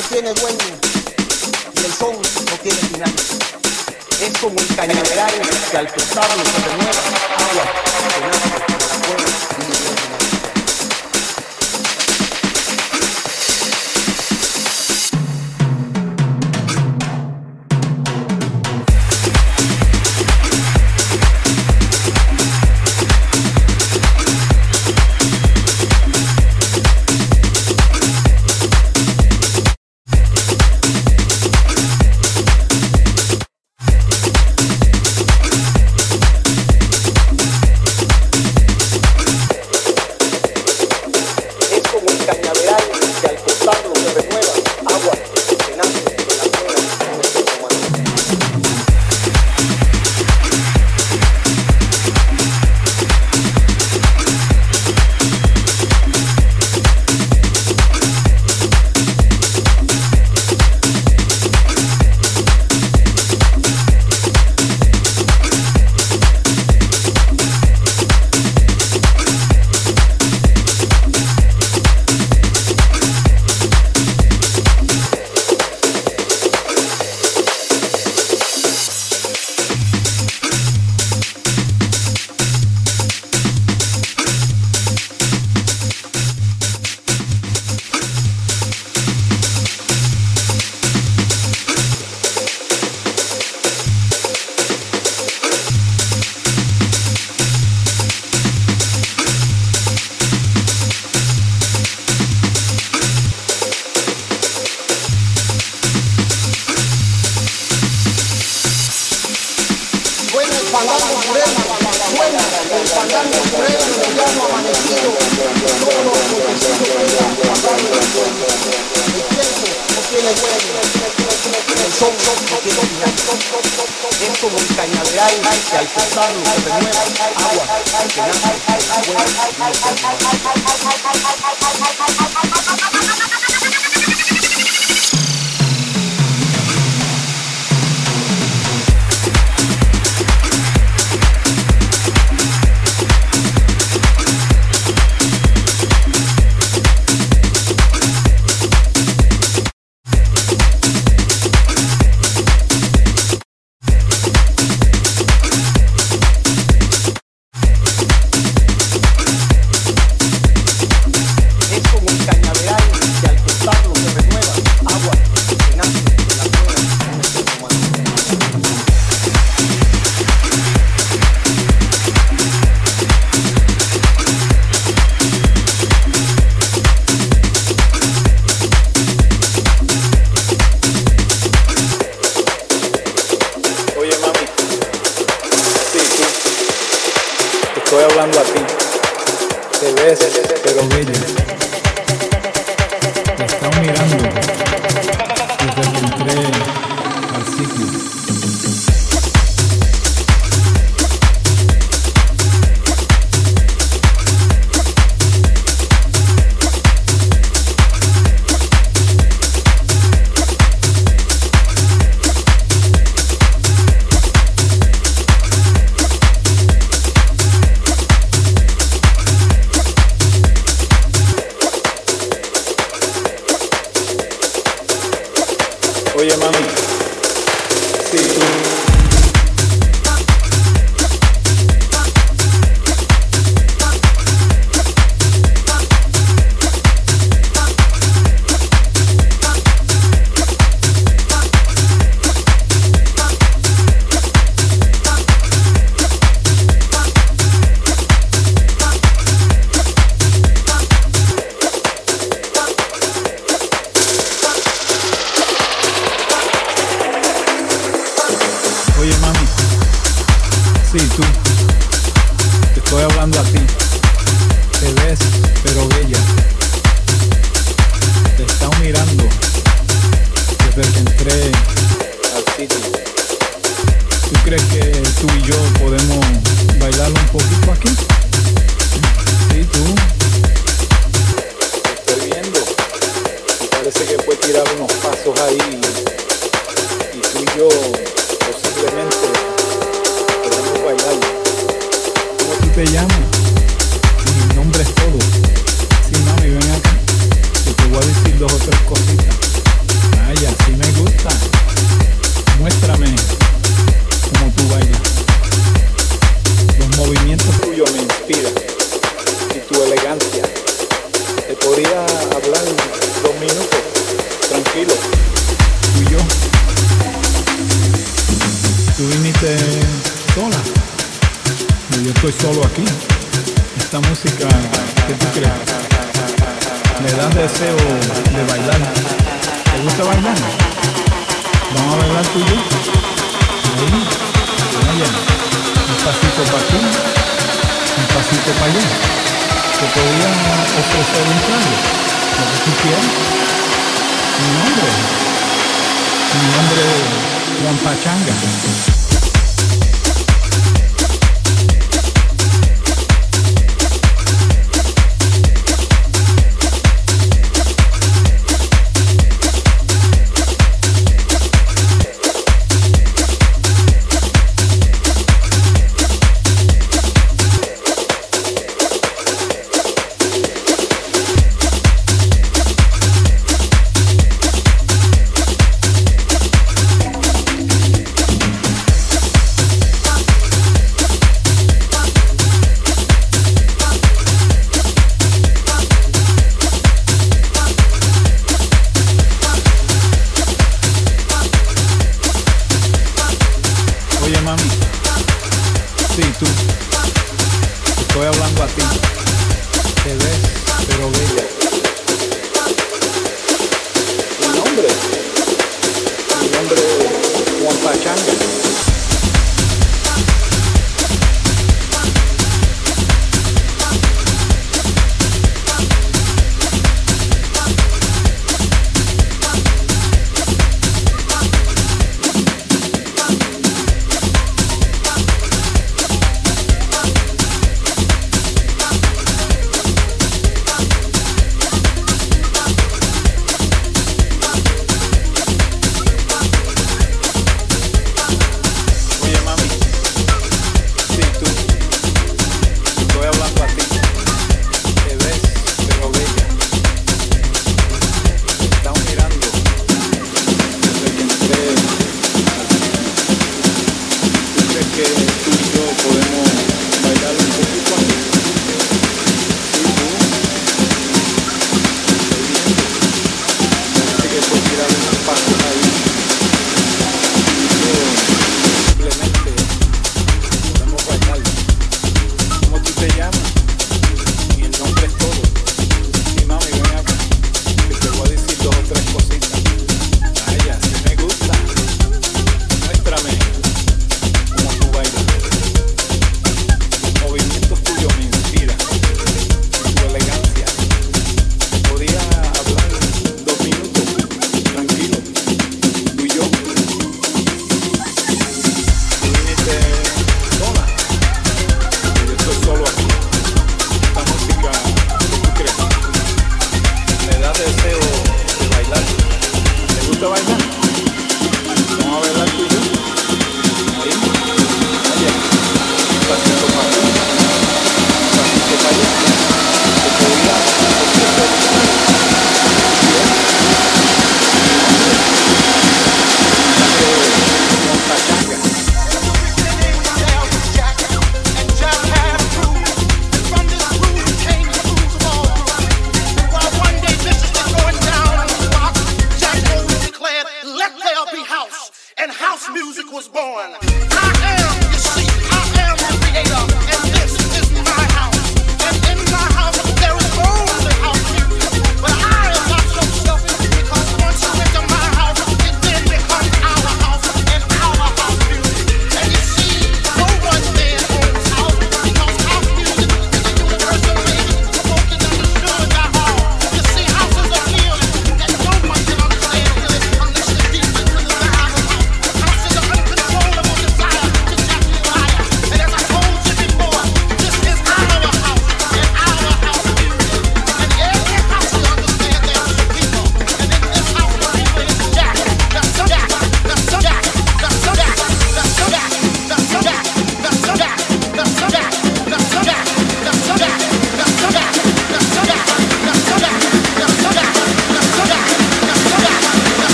no 0.00 0.08
tiene 0.08 0.32
dueño. 0.32 0.58
Y 1.74 1.84
el 1.84 1.92
son 1.92 2.16
no 2.16 2.56
tiene 2.62 2.78
final. 2.78 3.12
Es 4.20 4.38
como 4.38 4.58
el 4.58 4.76
cañaveral 4.76 5.32
que 5.70 5.76
al 5.76 5.92
cruzarlo 5.92 6.44
se 6.44 6.68
renueva, 6.68 7.02
agua, 7.38 8.69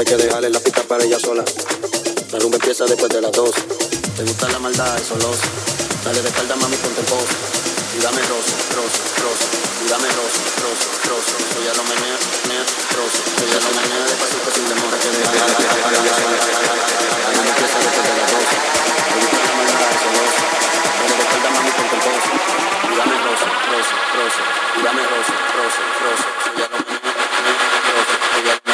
hay 0.00 0.06
que 0.06 0.16
dejarle 0.16 0.48
la 0.48 0.60
pista 0.60 0.80
para 0.84 1.04
ella 1.04 1.20
sola. 1.20 1.44
La 2.32 2.38
rumba 2.38 2.56
empieza 2.56 2.86
después 2.86 3.12
de 3.12 3.20
las 3.20 3.32
dos. 3.32 3.52
Te 4.16 4.24
gusta 4.24 4.48
la 4.48 4.58
maldad, 4.58 4.96
eso 4.96 5.12
los. 5.20 5.36
Dale 6.02 6.22
de 6.22 6.28
espalda, 6.28 6.56
mami, 6.56 6.74
ponte 6.76 7.00
en 7.00 7.06
pos. 7.06 7.28
Y 7.92 8.00
dame 8.00 8.16
rosa, 8.24 8.56
rosa, 8.80 9.02
rosa. 9.20 9.46
Y 9.84 9.88
dame 9.92 10.08
rosa, 10.08 10.40
rosa, 10.64 10.88
rosa. 11.04 11.32
Yo 11.52 11.60
ya 11.68 11.74
lo 11.76 11.84
menea, 11.84 12.16
menea, 12.48 12.64
rosa. 12.96 13.20
Yo 13.28 13.44
ya 13.44 13.60
lo 13.60 13.70
menea, 13.76 14.04
despacito, 14.08 14.48
sin 14.56 14.64
demora. 14.72 14.96
Que 14.96 15.10
dejarle 15.12 15.36
la 15.36 15.52
pista 15.60 15.76
para 15.84 15.96
ella 16.00 16.14
sola. 16.16 16.38
La 17.20 17.28
rumba 17.36 17.52
empieza 17.52 17.78
después 17.84 18.04
de 18.08 18.14
las 18.16 18.28
dos. 18.32 18.48
Te 19.04 19.16
gusta 19.20 19.40
la 19.44 19.54
maldad, 19.60 19.84
eso 20.00 20.08
los. 20.16 20.32
Dale 20.96 21.12
de 21.12 21.24
espalda, 21.28 21.48
mami, 21.52 21.70
ponte 21.76 21.96
en 22.00 22.02
pos. 22.08 22.24
Y 22.88 22.94
dame 22.96 23.16
rosa, 23.20 23.48
rosa, 23.68 23.94
rosa. 24.16 24.42
Y 24.48 24.80
dame 24.80 25.02
rosa, 25.12 25.34
rosa, 25.60 25.82
rosa. 26.00 26.26
Yo 26.40 26.50
ya 26.56 26.66
lo 26.72 26.76
menea, 26.88 27.04
menea, 27.44 27.68
rosa. 27.84 28.16
Ya 28.48 28.56
lo 28.56 28.69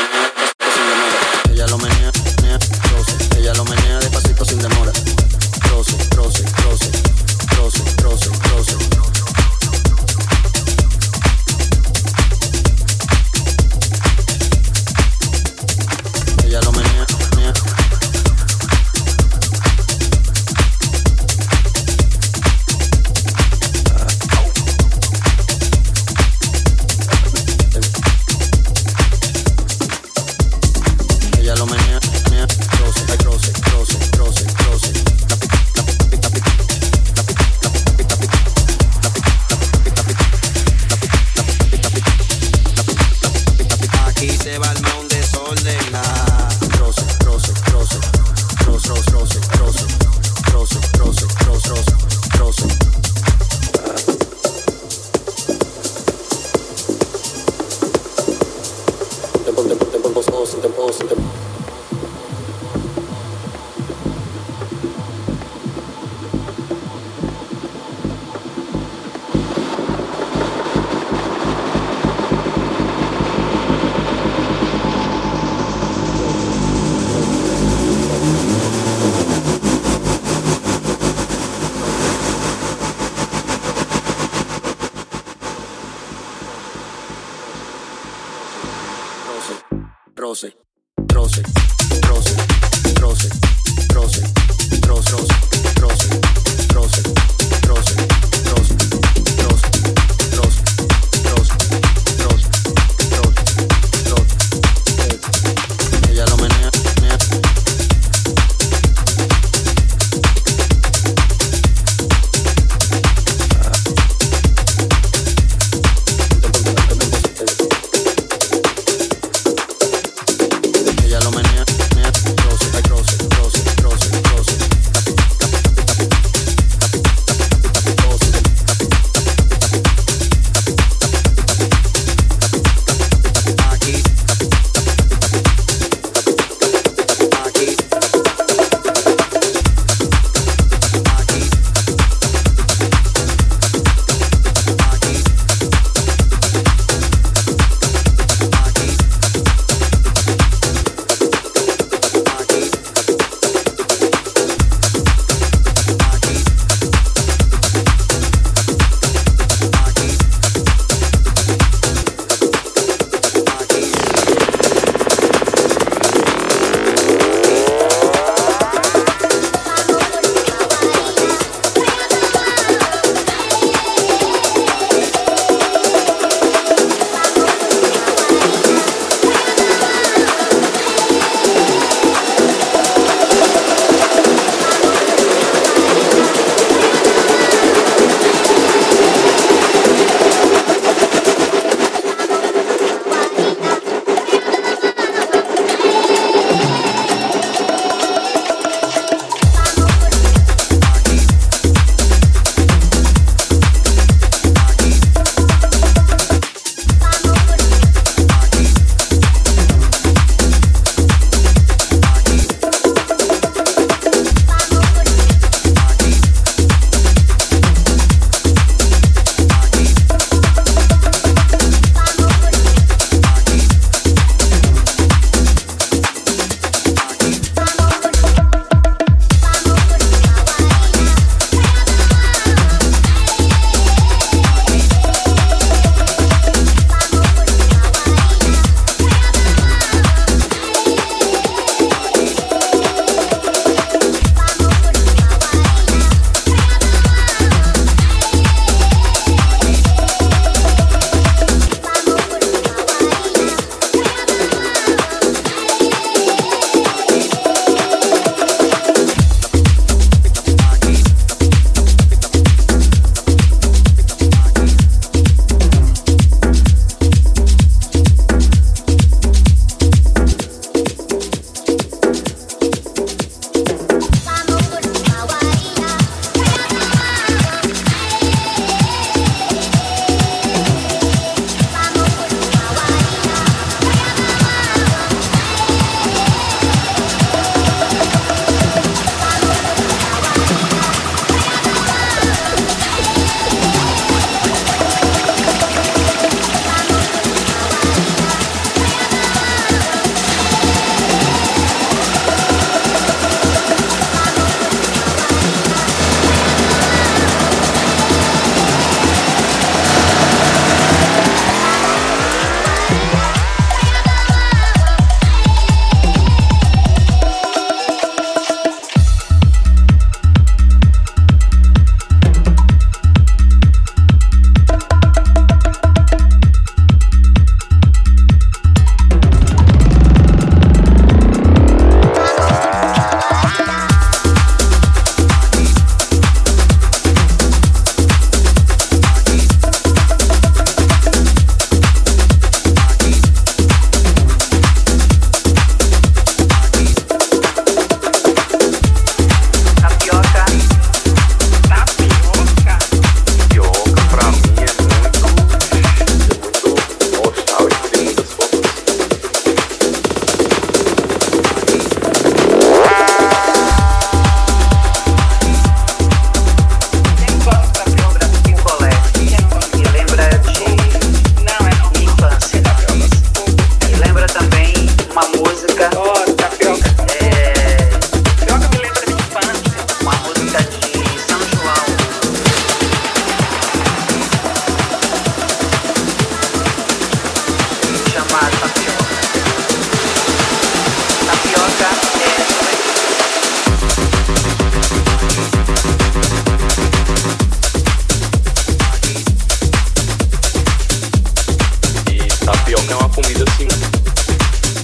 Tapioca 402.77 402.93
é 402.93 402.97
uma 402.97 403.09
comida 403.09 403.45
assim. 403.49 403.69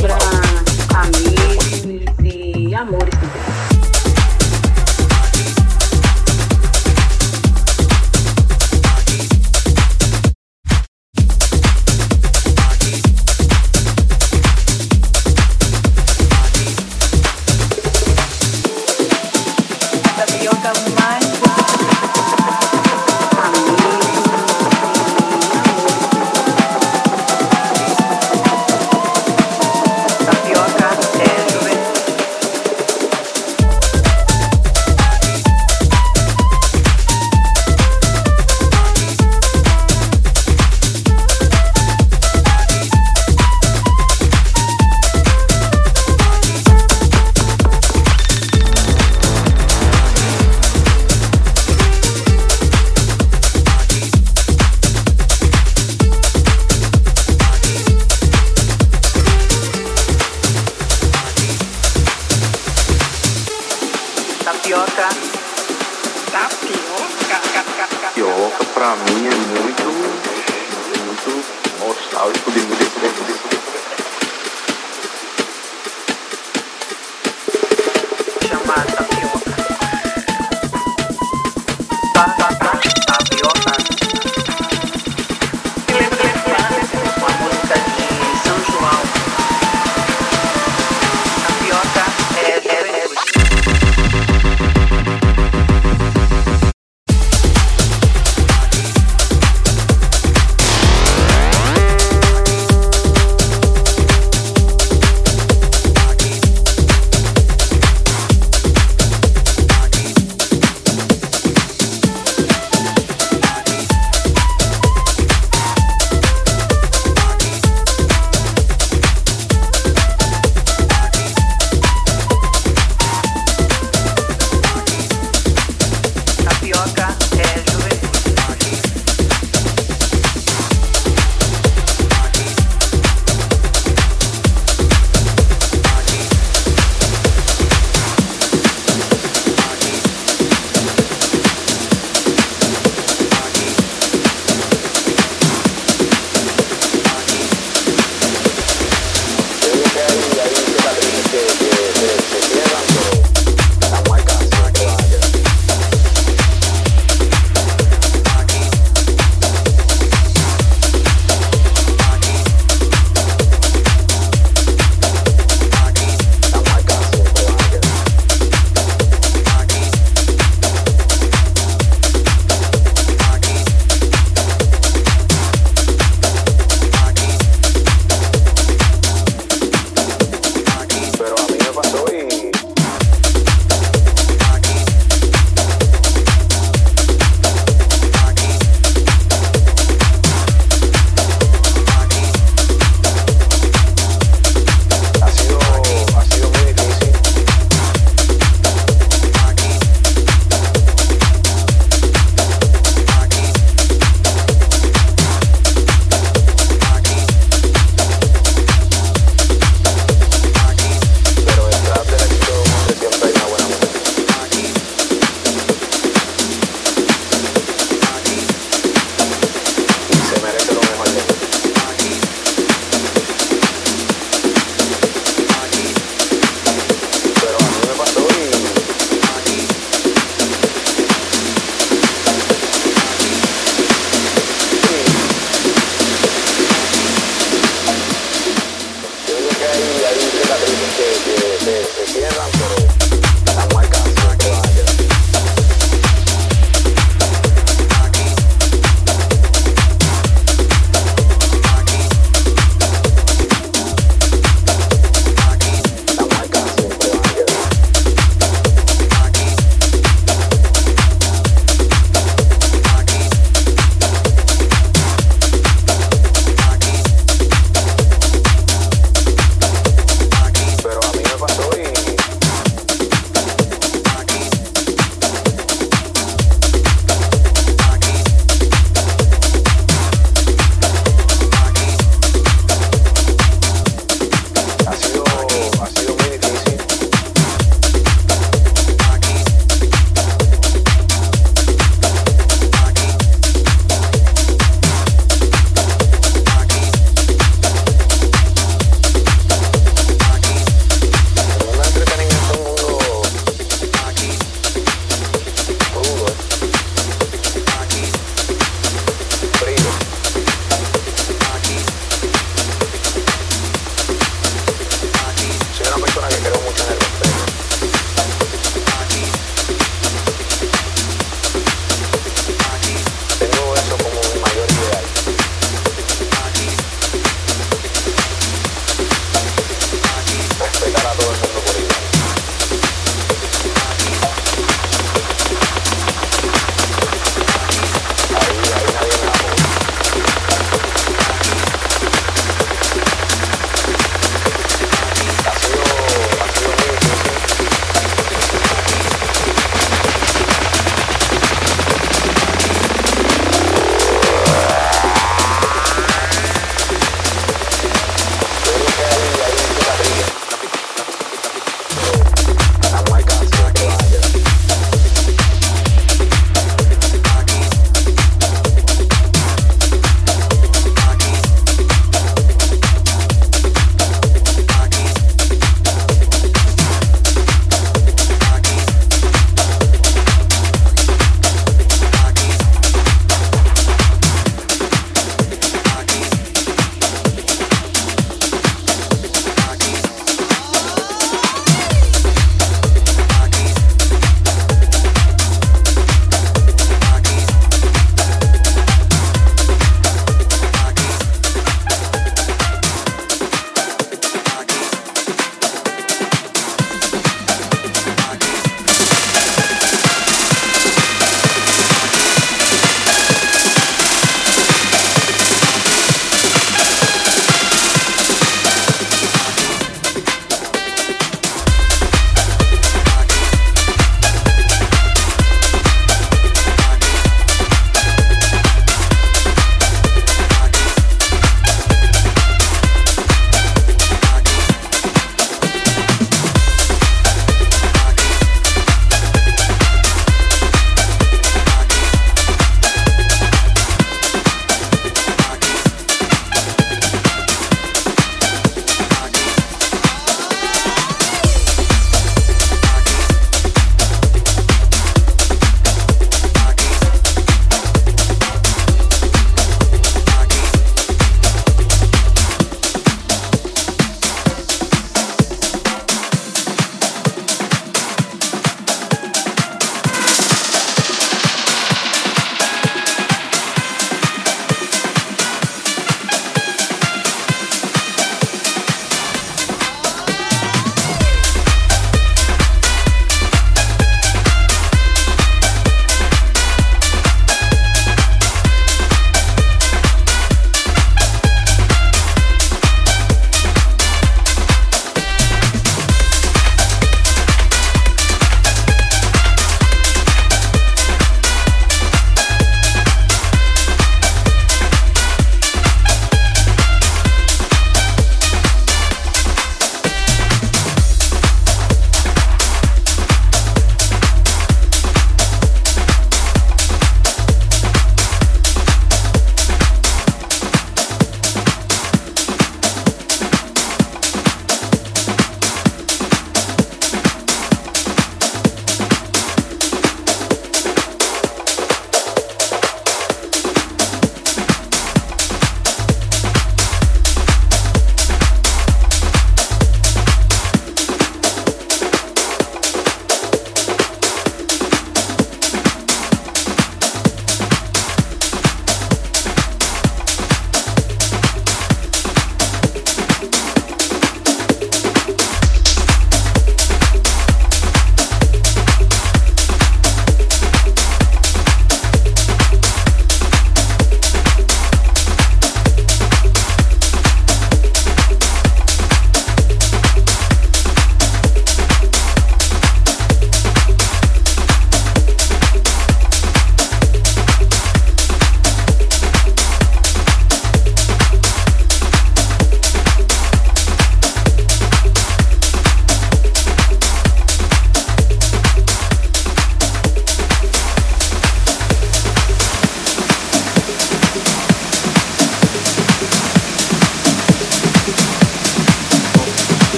Pra 0.00 0.18
amigos 0.98 1.84
e 2.22 2.74
amores 2.74 3.10
também. 3.10 3.45